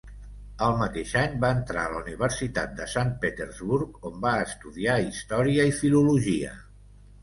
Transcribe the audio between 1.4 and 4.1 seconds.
va entrar a la Universitat de Sant Petersburg,